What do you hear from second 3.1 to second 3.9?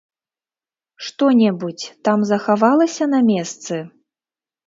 на месцы?